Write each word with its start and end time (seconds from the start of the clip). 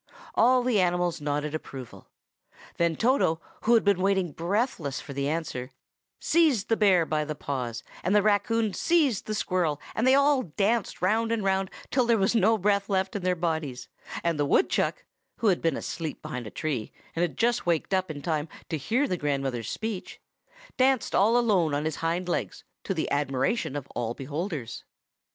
All 0.33 0.63
the 0.63 0.81
animals 0.81 1.21
nodded 1.21 1.53
approval. 1.53 2.07
Then 2.77 2.95
Toto, 2.95 3.39
who 3.65 3.75
had 3.75 3.83
been 3.83 4.01
waiting 4.01 4.31
breathless 4.31 4.99
for 4.99 5.13
the 5.13 5.29
answer, 5.29 5.69
seized 6.19 6.69
the 6.69 6.75
bear 6.75 7.05
by 7.05 7.23
the 7.23 7.35
paws, 7.35 7.83
and 8.03 8.15
the 8.15 8.23
raccoon 8.23 8.73
seized 8.73 9.27
the 9.27 9.35
squirrel, 9.35 9.79
and 9.93 10.07
they 10.07 10.15
all 10.15 10.41
danced 10.41 11.03
round 11.03 11.31
and 11.31 11.43
round 11.43 11.69
till 11.91 12.07
there 12.07 12.17
was 12.17 12.33
no 12.33 12.57
breath 12.57 12.89
left 12.89 13.15
in 13.15 13.21
their 13.21 13.35
bodies; 13.35 13.89
and 14.23 14.39
the 14.39 14.45
woodchuck—who 14.47 15.45
had 15.45 15.61
been 15.61 15.77
asleep 15.77 16.19
behind 16.23 16.47
a 16.47 16.49
tree, 16.49 16.91
and 17.15 17.21
had 17.21 17.61
waked 17.67 17.93
up 17.93 18.07
just 18.07 18.15
in 18.15 18.23
time 18.23 18.49
to 18.69 18.77
hear 18.79 19.07
the 19.07 19.17
grandmother's 19.17 19.69
speech—danced 19.69 21.13
all 21.13 21.37
alone 21.37 21.75
on 21.75 21.85
his 21.85 21.97
hind 21.97 22.27
legs, 22.27 22.63
to 22.83 22.95
the 22.95 23.11
admiration 23.11 23.75
of 23.75 23.85
all 23.93 24.15
beholders. 24.15 24.83